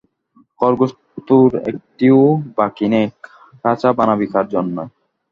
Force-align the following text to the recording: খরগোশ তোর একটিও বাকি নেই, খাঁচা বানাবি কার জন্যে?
খরগোশ 0.59 0.91
তোর 1.27 1.49
একটিও 1.69 2.21
বাকি 2.57 2.85
নেই, 2.93 3.07
খাঁচা 3.61 3.89
বানাবি 3.97 4.27
কার 4.33 4.45
জন্যে? 4.53 4.83